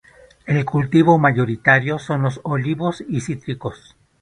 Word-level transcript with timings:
El 0.47 0.65
cultivo 0.65 1.19
mayoritario 1.19 1.99
son 1.99 2.23
los 2.23 2.39
olivos 2.43 3.03
y 3.07 3.21
cítricos. 3.21 3.95